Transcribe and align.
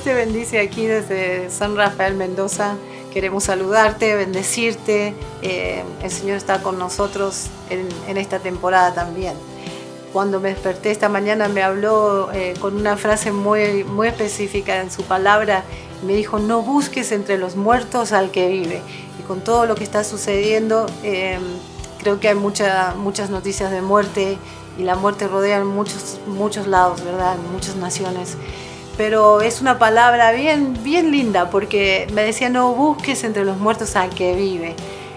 Dios 0.00 0.16
te 0.16 0.24
bendice 0.24 0.60
aquí 0.60 0.86
desde 0.86 1.50
San 1.50 1.76
Rafael 1.76 2.14
Mendoza. 2.14 2.76
Queremos 3.12 3.44
saludarte, 3.44 4.14
bendecirte. 4.14 5.14
Eh, 5.42 5.84
el 6.02 6.10
Señor 6.10 6.38
está 6.38 6.62
con 6.62 6.78
nosotros 6.78 7.48
en, 7.68 8.16
esta 8.16 8.38
temporada 8.38 8.94
también. 8.94 9.34
Cuando 10.14 10.40
me 10.40 10.48
desperté 10.48 10.90
esta 10.90 11.10
mañana 11.10 11.48
me 11.48 11.62
habló 11.62 12.32
eh, 12.32 12.54
con 12.60 12.76
una 12.76 12.96
frase 12.96 13.30
muy, 13.30 13.84
muy 13.84 14.08
específica 14.08 14.80
en 14.80 14.90
su 14.90 15.02
palabra. 15.02 15.64
Me 16.06 16.14
dijo, 16.14 16.38
no 16.38 16.62
busques 16.62 17.12
entre 17.12 17.36
los 17.36 17.56
muertos 17.56 18.12
al 18.12 18.30
que 18.30 18.48
vive. 18.48 18.80
Y 19.18 19.22
con 19.24 19.42
todo 19.42 19.66
lo 19.66 19.74
que 19.74 19.84
está 19.84 20.02
sucediendo, 20.02 20.86
eh, 21.02 21.38
creo 21.98 22.20
que 22.20 22.28
hay 22.28 22.36
mucha, 22.36 22.94
muchas 22.96 23.28
noticias 23.28 23.70
de 23.70 23.82
muerte 23.82 24.38
y 24.78 24.82
la 24.82 24.94
muerte 24.94 25.28
rodea 25.28 25.58
en 25.58 25.66
muchos, 25.66 26.20
muchos 26.26 26.66
lados, 26.66 27.04
¿verdad? 27.04 27.34
En 27.34 27.52
muchas 27.52 27.76
naciones 27.76 28.38
pero 29.00 29.40
es 29.40 29.62
una 29.62 29.78
palabra 29.78 30.30
bien, 30.32 30.76
bien 30.84 31.10
linda 31.10 31.48
porque 31.48 32.06
me 32.12 32.22
decía 32.22 32.50
no 32.50 32.74
busques 32.74 33.24
entre 33.24 33.46
los 33.46 33.56
muertos 33.56 33.96
al 33.96 34.10
que 34.10 34.34
vive. 34.34 34.76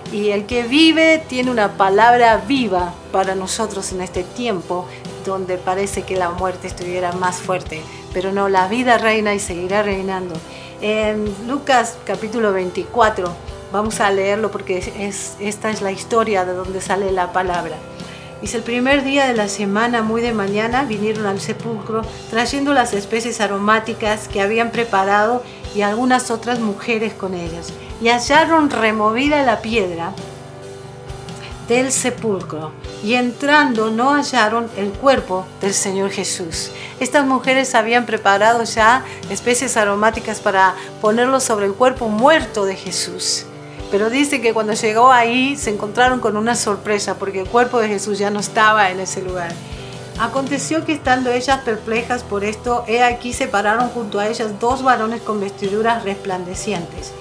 Y 0.10 0.30
el 0.30 0.46
que 0.46 0.64
vive 0.64 1.22
tiene 1.28 1.52
una 1.52 1.74
palabra 1.74 2.38
viva 2.48 2.94
para 3.12 3.36
nosotros 3.36 3.92
en 3.92 4.02
este 4.02 4.24
tiempo 4.24 4.88
donde 5.26 5.58
parece 5.58 6.04
que 6.04 6.16
la 6.16 6.30
muerte 6.30 6.68
estuviera 6.68 7.12
más 7.12 7.42
fuerte, 7.42 7.82
pero 8.14 8.32
no, 8.32 8.48
la 8.48 8.70
vida 8.70 8.98
reina 8.98 9.34
y 9.34 9.40
seguirá 9.40 9.84
reinando. 9.84 10.34
En 10.80 11.36
Lucas 11.46 11.98
capítulo 12.06 12.54
24, 12.54 13.36
vamos 13.74 14.00
a 14.00 14.10
leerlo 14.12 14.50
porque 14.50 14.78
es, 14.78 15.36
esta 15.42 15.72
es 15.72 15.82
la 15.82 15.92
historia 15.92 16.46
de 16.46 16.54
donde 16.54 16.80
sale 16.80 17.12
la 17.12 17.34
palabra. 17.34 17.76
Dice, 18.44 18.58
el 18.58 18.64
primer 18.64 19.06
día 19.06 19.26
de 19.26 19.36
la 19.36 19.48
semana, 19.48 20.02
muy 20.02 20.22
de 20.22 20.34
mañana, 20.34 20.84
vinieron 20.84 21.28
al 21.28 21.40
sepulcro 21.40 22.02
trayendo 22.30 22.74
las 22.74 22.92
especies 22.92 23.40
aromáticas 23.40 24.28
que 24.28 24.42
habían 24.42 24.70
preparado 24.70 25.42
y 25.74 25.82
algunas 25.82 26.30
otras 26.30 26.60
mujeres 26.60 27.14
con 27.14 27.36
ellas. 27.36 27.72
Y 28.02 28.10
hallaron 28.10 28.70
removida 28.70 29.44
la 29.44 29.62
piedra 29.62 30.12
del 31.70 31.90
sepulcro 31.94 32.74
y 33.02 33.14
entrando 33.14 33.92
no 33.92 34.14
hallaron 34.14 34.70
el 34.76 34.90
cuerpo 34.92 35.46
del 35.62 35.74
Señor 35.74 36.10
Jesús. 36.12 36.70
Estas 37.00 37.26
mujeres 37.26 37.74
habían 37.76 38.06
preparado 38.06 38.66
ya 38.66 39.06
especies 39.30 39.78
aromáticas 39.78 40.42
para 40.42 40.76
ponerlo 41.00 41.40
sobre 41.40 41.68
el 41.68 41.74
cuerpo 41.76 42.10
muerto 42.10 42.66
de 42.66 42.76
Jesús. 42.76 43.46
Pero 43.94 44.10
dice 44.10 44.42
que 44.42 44.56
cuando 44.56 44.74
llegó 44.74 45.12
ahí 45.12 45.56
se 45.56 45.70
encontraron 45.70 46.20
con 46.20 46.36
una 46.36 46.56
sorpresa 46.56 47.20
porque 47.20 47.42
el 47.42 47.48
cuerpo 47.48 47.80
de 47.80 47.90
Jesús 47.90 48.18
ya 48.18 48.32
no 48.32 48.40
estaba 48.40 48.90
en 48.90 49.00
ese 49.00 49.22
lugar. 49.22 49.52
Aconteció 50.20 50.84
que 50.84 50.94
estando 50.94 51.30
ellas 51.30 51.60
perplejas 51.60 52.24
por 52.24 52.44
esto, 52.44 52.84
he 52.88 53.04
aquí 53.04 53.34
se 53.34 53.46
pararon 53.46 53.90
junto 53.90 54.20
a 54.20 54.28
ellas 54.28 54.60
dos 54.60 54.82
varones 54.82 55.22
con 55.22 55.40
vestiduras 55.40 56.04
resplandecientes. 56.04 57.14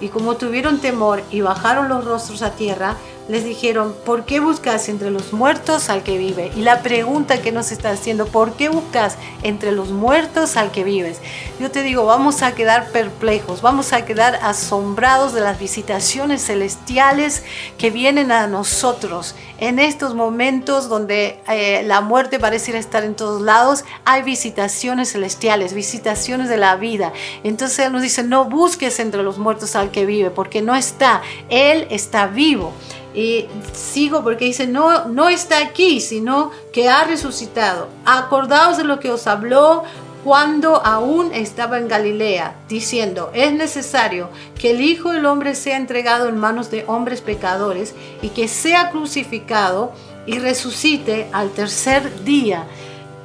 Y 0.00 0.08
como 0.08 0.36
tuvieron 0.36 0.80
temor 0.80 1.22
y 1.30 1.42
bajaron 1.42 1.90
los 1.90 2.06
rostros 2.06 2.40
a 2.40 2.52
tierra, 2.52 2.96
les 3.28 3.44
dijeron, 3.44 3.94
¿por 4.04 4.26
qué 4.26 4.40
buscas 4.40 4.88
entre 4.88 5.10
los 5.10 5.32
muertos 5.32 5.88
al 5.88 6.02
que 6.02 6.18
vive? 6.18 6.52
Y 6.56 6.60
la 6.60 6.82
pregunta 6.82 7.40
que 7.40 7.52
nos 7.52 7.72
está 7.72 7.90
haciendo, 7.90 8.26
¿por 8.26 8.52
qué 8.52 8.68
buscas 8.68 9.16
entre 9.42 9.72
los 9.72 9.90
muertos 9.90 10.56
al 10.56 10.70
que 10.70 10.84
vives? 10.84 11.20
Yo 11.58 11.70
te 11.70 11.82
digo, 11.82 12.04
vamos 12.04 12.42
a 12.42 12.54
quedar 12.54 12.90
perplejos, 12.90 13.62
vamos 13.62 13.92
a 13.92 14.04
quedar 14.04 14.38
asombrados 14.42 15.32
de 15.32 15.40
las 15.40 15.58
visitaciones 15.58 16.44
celestiales 16.44 17.44
que 17.78 17.90
vienen 17.90 18.30
a 18.30 18.46
nosotros. 18.46 19.34
En 19.58 19.78
estos 19.78 20.14
momentos 20.14 20.90
donde 20.90 21.40
eh, 21.48 21.82
la 21.84 22.02
muerte 22.02 22.38
pareciera 22.38 22.78
estar 22.78 23.04
en 23.04 23.14
todos 23.14 23.40
lados, 23.40 23.84
hay 24.04 24.22
visitaciones 24.22 25.12
celestiales, 25.12 25.72
visitaciones 25.72 26.50
de 26.50 26.58
la 26.58 26.76
vida. 26.76 27.12
Entonces 27.42 27.90
nos 27.90 28.02
dice, 28.02 28.22
no 28.22 28.44
busques 28.44 29.00
entre 29.00 29.22
los 29.22 29.38
muertos 29.38 29.76
al 29.76 29.90
que 29.90 30.04
vive, 30.04 30.30
porque 30.30 30.60
no 30.60 30.74
está, 30.74 31.22
Él 31.48 31.86
está 31.88 32.26
vivo. 32.26 32.74
Y 33.14 33.46
sigo 33.72 34.24
porque 34.24 34.46
dice, 34.46 34.66
no, 34.66 35.06
no 35.06 35.28
está 35.28 35.58
aquí, 35.58 36.00
sino 36.00 36.50
que 36.72 36.88
ha 36.88 37.04
resucitado. 37.04 37.88
Acordaos 38.04 38.76
de 38.76 38.84
lo 38.84 38.98
que 38.98 39.10
os 39.10 39.26
habló 39.26 39.84
cuando 40.24 40.84
aún 40.84 41.32
estaba 41.34 41.76
en 41.78 41.86
Galilea, 41.86 42.56
diciendo, 42.66 43.30
es 43.34 43.52
necesario 43.52 44.30
que 44.58 44.70
el 44.70 44.80
Hijo 44.80 45.12
del 45.12 45.26
Hombre 45.26 45.54
sea 45.54 45.76
entregado 45.76 46.30
en 46.30 46.38
manos 46.38 46.70
de 46.70 46.84
hombres 46.88 47.20
pecadores 47.20 47.94
y 48.22 48.30
que 48.30 48.48
sea 48.48 48.90
crucificado 48.90 49.92
y 50.26 50.38
resucite 50.38 51.28
al 51.32 51.50
tercer 51.50 52.24
día. 52.24 52.64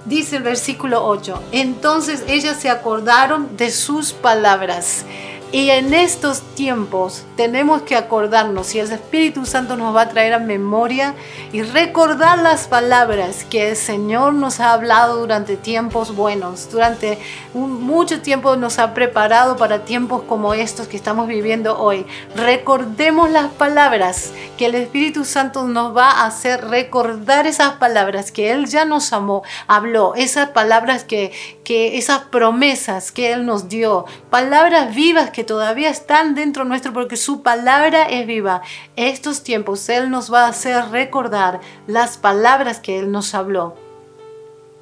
Dice 0.05 0.37
el 0.37 0.43
versículo 0.43 1.05
8, 1.05 1.41
entonces 1.53 2.23
ellas 2.27 2.57
se 2.59 2.69
acordaron 2.69 3.55
de 3.55 3.71
sus 3.71 4.11
palabras. 4.11 5.05
Y 5.51 5.71
en 5.71 5.95
estos 5.95 6.43
tiempos 6.53 7.23
tenemos 7.35 7.81
que 7.81 7.95
acordarnos 7.95 8.75
y 8.75 8.79
el 8.79 8.91
Espíritu 8.91 9.47
Santo 9.47 9.75
nos 9.77 9.95
va 9.95 10.01
a 10.01 10.09
traer 10.09 10.33
a 10.33 10.39
memoria 10.39 11.15
y 11.51 11.63
recordar 11.63 12.37
las 12.37 12.67
palabras 12.67 13.45
que 13.49 13.69
el 13.69 13.75
Señor 13.75 14.33
nos 14.33 14.59
ha 14.59 14.73
hablado 14.73 15.17
durante 15.17 15.57
tiempos 15.57 16.15
buenos, 16.15 16.69
durante 16.69 17.17
mucho 17.55 18.21
tiempo 18.21 18.57
nos 18.57 18.77
ha 18.77 18.93
preparado 18.93 19.57
para 19.57 19.85
tiempos 19.85 20.21
como 20.27 20.53
estos 20.53 20.87
que 20.87 20.97
estamos 20.97 21.27
viviendo 21.27 21.79
hoy. 21.79 22.05
Recordemos 22.35 23.31
las 23.31 23.51
palabras 23.51 24.31
que 24.55 24.67
el 24.67 24.75
Espíritu 24.75 25.25
Santo 25.25 25.63
nos 25.63 25.97
va 25.97 26.11
a 26.11 26.27
hacer 26.27 26.67
recordar 26.67 27.47
esas 27.47 27.73
palabras 27.73 28.31
que 28.31 28.51
Él 28.51 28.67
ya 28.67 28.85
nos 28.85 29.13
amó, 29.13 29.41
habló, 29.65 30.13
esas 30.13 30.49
palabras 30.49 31.05
que, 31.05 31.31
que 31.63 31.97
esas 31.97 32.19
promesas 32.25 33.11
que 33.11 33.31
Él 33.31 33.47
nos 33.47 33.67
dio, 33.67 34.05
palabras 34.29 34.93
vivas 34.93 35.31
que 35.31 35.38
que 35.39 35.45
todavía 35.45 35.89
están 35.89 36.35
dentro 36.35 36.65
nuestro 36.65 36.91
porque 36.91 37.15
su 37.15 37.43
palabra 37.43 38.03
es 38.09 38.27
viva. 38.27 38.61
Estos 38.97 39.41
tiempos 39.41 39.87
Él 39.87 40.09
nos 40.09 40.33
va 40.33 40.43
a 40.43 40.49
hacer 40.49 40.89
recordar 40.91 41.61
las 41.87 42.17
palabras 42.17 42.81
que 42.81 42.99
Él 42.99 43.09
nos 43.09 43.33
habló. 43.33 43.77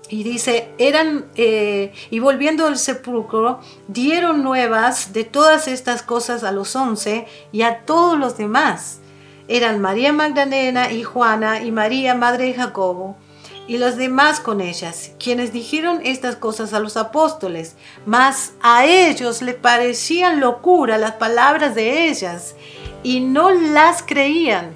Y 0.10 0.24
dice, 0.24 0.74
eran, 0.80 1.26
eh, 1.36 1.94
y 2.10 2.18
volviendo 2.18 2.66
al 2.66 2.80
sepulcro, 2.80 3.60
dieron 3.88 4.42
nuevas 4.42 5.14
de 5.14 5.26
todas 5.26 5.68
estas 5.68 6.02
cosas 6.02 6.44
a 6.44 6.52
los 6.52 6.76
once 6.76 7.28
y 7.52 7.62
a 7.62 7.86
todos 7.86 8.18
los 8.18 8.36
demás. 8.36 8.98
Eran 9.48 9.80
María 9.80 10.12
Magdalena 10.12 10.92
y 10.92 11.04
Juana 11.04 11.62
y 11.62 11.72
María, 11.72 12.16
madre 12.16 12.46
de 12.46 12.56
Jacobo 12.56 13.16
y 13.68 13.78
los 13.78 13.98
demás 13.98 14.40
con 14.40 14.62
ellas, 14.62 15.12
quienes 15.20 15.52
dijeron 15.52 16.00
estas 16.04 16.38
cosas 16.38 16.74
a 16.74 16.80
los 16.80 16.96
apóstoles, 16.96 17.76
mas 18.06 18.54
a 18.62 18.86
ellos 18.86 19.42
le 19.42 19.54
parecían 19.54 20.40
locura 20.40 20.98
las 20.98 21.14
palabras 21.14 21.76
de 21.76 22.08
ellas 22.08 22.56
y 23.04 23.20
no 23.20 23.52
las 23.52 24.04
creían. 24.04 24.74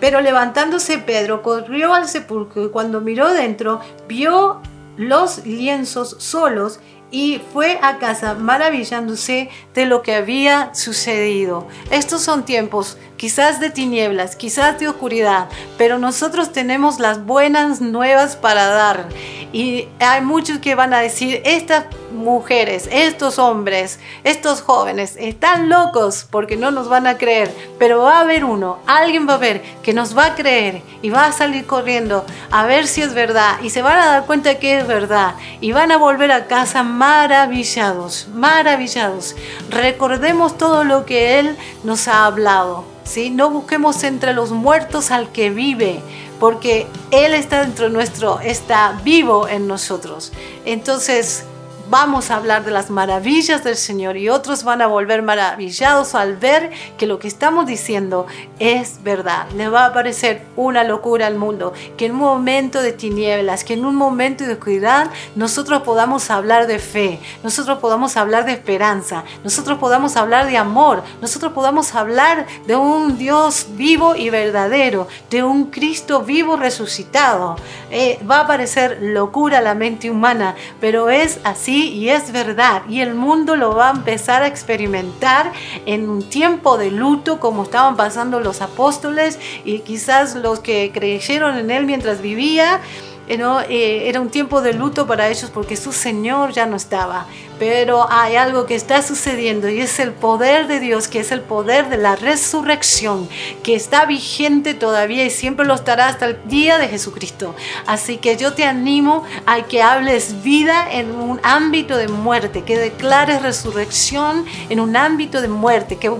Pero 0.00 0.20
levantándose 0.20 0.98
Pedro 0.98 1.42
corrió 1.42 1.92
al 1.92 2.08
sepulcro 2.08 2.64
y 2.64 2.70
cuando 2.70 3.00
miró 3.00 3.32
dentro 3.32 3.80
vio 4.06 4.60
los 4.96 5.44
lienzos 5.46 6.16
solos 6.18 6.80
y 7.10 7.40
fue 7.52 7.78
a 7.82 7.98
casa 7.98 8.34
maravillándose 8.34 9.50
de 9.74 9.86
lo 9.86 10.02
que 10.02 10.14
había 10.14 10.74
sucedido. 10.74 11.66
Estos 11.90 12.22
son 12.22 12.44
tiempos 12.44 12.98
quizás 13.16 13.60
de 13.60 13.70
tinieblas, 13.70 14.36
quizás 14.36 14.78
de 14.78 14.88
oscuridad, 14.88 15.48
pero 15.76 15.98
nosotros 15.98 16.52
tenemos 16.52 17.00
las 17.00 17.24
buenas 17.24 17.80
nuevas 17.80 18.36
para 18.36 18.66
dar. 18.66 19.08
Y 19.52 19.88
hay 19.98 20.20
muchos 20.20 20.58
que 20.58 20.74
van 20.74 20.92
a 20.92 21.00
decir, 21.00 21.40
estas 21.44 21.86
mujeres, 22.12 22.88
estos 22.90 23.38
hombres, 23.38 23.98
estos 24.24 24.62
jóvenes 24.62 25.16
están 25.18 25.68
locos 25.68 26.26
porque 26.30 26.56
no 26.56 26.70
nos 26.70 26.88
van 26.88 27.06
a 27.06 27.16
creer, 27.16 27.50
pero 27.78 28.02
va 28.02 28.18
a 28.18 28.20
haber 28.20 28.44
uno, 28.44 28.78
alguien 28.86 29.28
va 29.28 29.34
a 29.34 29.38
ver 29.38 29.62
que 29.82 29.92
nos 29.92 30.16
va 30.16 30.26
a 30.26 30.34
creer 30.34 30.82
y 31.00 31.10
va 31.10 31.26
a 31.26 31.32
salir 31.32 31.66
corriendo 31.66 32.24
a 32.50 32.66
ver 32.66 32.86
si 32.86 33.02
es 33.02 33.14
verdad 33.14 33.56
y 33.62 33.70
se 33.70 33.82
van 33.82 33.98
a 33.98 34.06
dar 34.06 34.26
cuenta 34.26 34.58
que 34.58 34.78
es 34.78 34.86
verdad 34.86 35.34
y 35.60 35.72
van 35.72 35.92
a 35.92 35.96
volver 35.96 36.32
a 36.32 36.46
casa 36.46 36.82
maravillados, 36.82 38.28
maravillados. 38.34 39.36
Recordemos 39.70 40.58
todo 40.58 40.84
lo 40.84 41.06
que 41.06 41.38
Él 41.38 41.56
nos 41.84 42.08
ha 42.08 42.26
hablado. 42.26 42.84
¿sí? 43.04 43.30
No 43.30 43.50
busquemos 43.50 44.04
entre 44.04 44.34
los 44.34 44.50
muertos 44.50 45.10
al 45.10 45.32
que 45.32 45.50
vive, 45.50 46.00
porque 46.38 46.86
Él 47.10 47.34
está 47.34 47.60
dentro 47.60 47.88
nuestro, 47.88 48.40
está 48.40 49.00
vivo 49.04 49.48
en 49.48 49.66
nosotros. 49.66 50.32
Entonces, 50.64 51.44
vamos 51.90 52.30
a 52.30 52.36
hablar 52.36 52.64
de 52.64 52.70
las 52.70 52.90
maravillas 52.90 53.64
del 53.64 53.76
Señor 53.76 54.16
y 54.16 54.28
otros 54.28 54.64
van 54.64 54.82
a 54.82 54.86
volver 54.86 55.22
maravillados 55.22 56.14
al 56.14 56.36
ver 56.36 56.70
que 56.98 57.06
lo 57.06 57.18
que 57.18 57.28
estamos 57.28 57.66
diciendo 57.66 58.26
es 58.58 59.02
verdad. 59.02 59.48
Le 59.56 59.68
va 59.68 59.86
a 59.86 59.92
parecer 59.92 60.42
una 60.56 60.84
locura 60.84 61.26
al 61.26 61.36
mundo 61.36 61.72
que 61.96 62.06
en 62.06 62.12
un 62.12 62.18
momento 62.18 62.82
de 62.82 62.92
tinieblas, 62.92 63.64
que 63.64 63.74
en 63.74 63.84
un 63.84 63.94
momento 63.94 64.44
de 64.44 64.54
oscuridad, 64.54 65.10
nosotros 65.34 65.82
podamos 65.82 66.30
hablar 66.30 66.66
de 66.66 66.78
fe, 66.78 67.20
nosotros 67.42 67.78
podamos 67.78 68.16
hablar 68.16 68.44
de 68.44 68.52
esperanza, 68.52 69.24
nosotros 69.42 69.78
podamos 69.78 70.16
hablar 70.16 70.46
de 70.46 70.58
amor, 70.58 71.02
nosotros 71.22 71.52
podamos 71.52 71.94
hablar 71.94 72.46
de 72.66 72.76
un 72.76 73.16
Dios 73.16 73.68
vivo 73.70 74.14
y 74.14 74.30
verdadero, 74.30 75.08
de 75.30 75.42
un 75.42 75.66
Cristo 75.66 76.22
vivo 76.22 76.56
resucitado. 76.56 77.56
Eh, 77.90 78.18
va 78.30 78.40
a 78.40 78.46
parecer 78.46 78.98
locura 79.00 79.58
a 79.58 79.62
la 79.62 79.74
mente 79.74 80.10
humana, 80.10 80.54
pero 80.80 81.08
es 81.08 81.40
así 81.44 81.77
y 81.86 82.10
es 82.10 82.32
verdad. 82.32 82.82
Y 82.88 83.00
el 83.00 83.14
mundo 83.14 83.56
lo 83.56 83.74
va 83.74 83.88
a 83.88 83.92
empezar 83.92 84.42
a 84.42 84.46
experimentar 84.46 85.52
en 85.86 86.08
un 86.08 86.28
tiempo 86.28 86.78
de 86.78 86.90
luto 86.90 87.40
como 87.40 87.62
estaban 87.62 87.96
pasando 87.96 88.40
los 88.40 88.60
apóstoles 88.60 89.38
y 89.64 89.80
quizás 89.80 90.34
los 90.34 90.60
que 90.60 90.90
creyeron 90.92 91.58
en 91.58 91.70
él 91.70 91.86
mientras 91.86 92.20
vivía. 92.20 92.80
Eh, 93.28 94.08
era 94.08 94.20
un 94.20 94.30
tiempo 94.30 94.62
de 94.62 94.72
luto 94.72 95.06
para 95.06 95.28
ellos 95.28 95.50
porque 95.52 95.76
su 95.76 95.92
Señor 95.92 96.52
ya 96.52 96.66
no 96.66 96.76
estaba. 96.76 97.26
Pero 97.58 98.06
hay 98.10 98.36
algo 98.36 98.66
que 98.66 98.74
está 98.74 99.02
sucediendo 99.02 99.68
y 99.68 99.80
es 99.80 99.98
el 99.98 100.12
poder 100.12 100.66
de 100.66 100.80
Dios, 100.80 101.08
que 101.08 101.20
es 101.20 101.32
el 101.32 101.40
poder 101.40 101.88
de 101.88 101.96
la 101.96 102.16
resurrección, 102.16 103.28
que 103.62 103.74
está 103.74 104.06
vigente 104.06 104.74
todavía 104.74 105.24
y 105.24 105.30
siempre 105.30 105.66
lo 105.66 105.74
estará 105.74 106.06
hasta 106.08 106.26
el 106.26 106.38
día 106.48 106.78
de 106.78 106.88
Jesucristo. 106.88 107.54
Así 107.86 108.18
que 108.18 108.36
yo 108.36 108.54
te 108.54 108.64
animo 108.64 109.24
a 109.46 109.62
que 109.62 109.82
hables 109.82 110.42
vida 110.42 110.86
en 110.90 111.10
un 111.12 111.40
ámbito 111.42 111.96
de 111.96 112.08
muerte, 112.08 112.62
que 112.62 112.78
declares 112.78 113.42
resurrección 113.42 114.44
en 114.68 114.80
un 114.80 114.96
ámbito 114.96 115.40
de 115.40 115.48
muerte, 115.48 115.96
que 115.96 116.10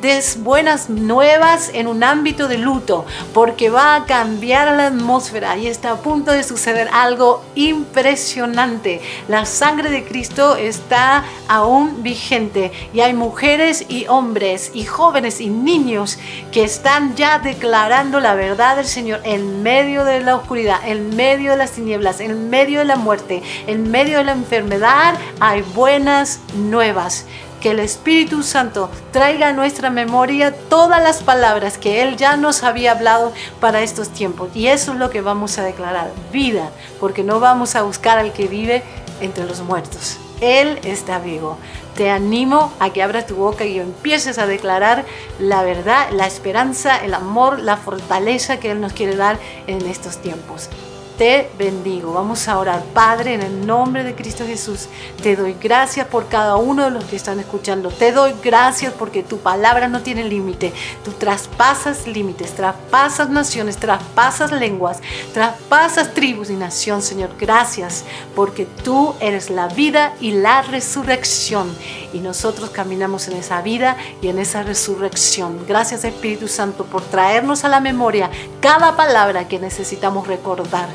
des 0.00 0.42
buenas 0.42 0.88
nuevas 0.88 1.70
en 1.72 1.86
un 1.86 2.04
ámbito 2.04 2.48
de 2.48 2.58
luto, 2.58 3.04
porque 3.32 3.70
va 3.70 3.96
a 3.96 4.04
cambiar 4.06 4.76
la 4.76 4.86
atmósfera 4.86 5.56
y 5.56 5.66
está 5.66 5.92
a 5.92 5.96
punto 5.96 6.32
de 6.32 6.42
suceder 6.42 6.88
algo 6.92 7.42
impresionante. 7.54 9.00
La 9.28 9.46
sangre 9.46 9.90
de 9.90 10.04
Cristo 10.04 10.56
está 10.76 11.24
aún 11.48 12.02
vigente 12.02 12.72
y 12.92 13.00
hay 13.00 13.14
mujeres 13.14 13.86
y 13.88 14.06
hombres 14.06 14.70
y 14.74 14.84
jóvenes 14.84 15.40
y 15.40 15.48
niños 15.48 16.18
que 16.52 16.64
están 16.64 17.16
ya 17.16 17.38
declarando 17.38 18.20
la 18.20 18.34
verdad 18.34 18.76
del 18.76 18.86
Señor 18.86 19.20
en 19.24 19.62
medio 19.62 20.04
de 20.04 20.20
la 20.20 20.36
oscuridad, 20.36 20.80
en 20.86 21.16
medio 21.16 21.52
de 21.52 21.56
las 21.58 21.72
tinieblas, 21.72 22.20
en 22.20 22.50
medio 22.50 22.80
de 22.80 22.84
la 22.84 22.96
muerte, 22.96 23.42
en 23.66 23.90
medio 23.90 24.18
de 24.18 24.24
la 24.24 24.32
enfermedad. 24.32 25.14
Hay 25.40 25.62
buenas 25.74 26.40
nuevas 26.54 27.26
que 27.60 27.70
el 27.70 27.80
Espíritu 27.80 28.42
Santo 28.42 28.90
traiga 29.12 29.48
a 29.48 29.52
nuestra 29.52 29.90
memoria 29.90 30.54
todas 30.68 31.02
las 31.02 31.22
palabras 31.22 31.78
que 31.78 32.02
Él 32.02 32.16
ya 32.16 32.36
nos 32.36 32.62
había 32.62 32.92
hablado 32.92 33.32
para 33.60 33.82
estos 33.82 34.10
tiempos. 34.10 34.50
Y 34.54 34.68
eso 34.68 34.92
es 34.92 34.98
lo 34.98 35.10
que 35.10 35.20
vamos 35.20 35.58
a 35.58 35.64
declarar, 35.64 36.10
vida, 36.32 36.70
porque 37.00 37.22
no 37.22 37.40
vamos 37.40 37.74
a 37.74 37.82
buscar 37.82 38.18
al 38.18 38.32
que 38.32 38.46
vive 38.46 38.82
entre 39.20 39.44
los 39.44 39.60
muertos. 39.60 40.18
Él 40.40 40.78
está 40.84 41.18
vivo. 41.18 41.58
Te 41.96 42.10
animo 42.10 42.72
a 42.78 42.90
que 42.92 43.02
abras 43.02 43.26
tu 43.26 43.36
boca 43.36 43.64
y 43.64 43.78
empieces 43.78 44.38
a 44.38 44.46
declarar 44.46 45.04
la 45.38 45.62
verdad, 45.62 46.08
la 46.12 46.26
esperanza, 46.26 46.96
el 47.04 47.14
amor, 47.14 47.60
la 47.60 47.76
fortaleza 47.76 48.60
que 48.60 48.70
Él 48.70 48.80
nos 48.80 48.92
quiere 48.92 49.16
dar 49.16 49.38
en 49.66 49.86
estos 49.86 50.18
tiempos 50.18 50.68
te 51.16 51.50
bendigo. 51.58 52.12
Vamos 52.12 52.48
a 52.48 52.58
orar. 52.58 52.82
Padre, 52.94 53.34
en 53.34 53.42
el 53.42 53.66
nombre 53.66 54.04
de 54.04 54.14
Cristo 54.14 54.46
Jesús, 54.46 54.88
te 55.22 55.36
doy 55.36 55.56
gracias 55.60 56.06
por 56.06 56.28
cada 56.28 56.56
uno 56.56 56.84
de 56.84 56.90
los 56.90 57.04
que 57.04 57.16
están 57.16 57.40
escuchando. 57.40 57.90
Te 57.90 58.12
doy 58.12 58.34
gracias 58.42 58.92
porque 58.92 59.22
tu 59.22 59.38
palabra 59.38 59.88
no 59.88 60.02
tiene 60.02 60.24
límite. 60.24 60.72
Tú 61.04 61.12
traspasas 61.12 62.06
límites, 62.06 62.54
traspasas 62.54 63.30
naciones, 63.30 63.76
traspasas 63.76 64.52
lenguas, 64.52 65.00
traspasas 65.32 66.12
tribus 66.14 66.50
y 66.50 66.54
nación, 66.54 67.02
Señor. 67.02 67.30
Gracias 67.38 68.04
porque 68.34 68.66
tú 68.66 69.14
eres 69.20 69.50
la 69.50 69.68
vida 69.68 70.14
y 70.20 70.32
la 70.32 70.62
resurrección. 70.62 71.74
Y 72.16 72.20
nosotros 72.20 72.70
caminamos 72.70 73.28
en 73.28 73.36
esa 73.36 73.60
vida 73.60 73.98
y 74.22 74.28
en 74.28 74.38
esa 74.38 74.62
resurrección. 74.62 75.66
Gracias 75.68 76.02
Espíritu 76.02 76.48
Santo 76.48 76.86
por 76.86 77.02
traernos 77.02 77.62
a 77.64 77.68
la 77.68 77.78
memoria 77.78 78.30
cada 78.62 78.96
palabra 78.96 79.48
que 79.48 79.58
necesitamos 79.58 80.26
recordar. 80.26 80.88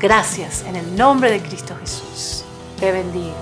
Gracias 0.00 0.64
en 0.66 0.76
el 0.76 0.96
nombre 0.96 1.30
de 1.30 1.42
Cristo 1.42 1.76
Jesús. 1.78 2.44
Te 2.80 2.90
bendigo. 2.90 3.36